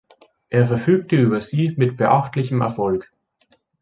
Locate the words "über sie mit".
1.15-1.95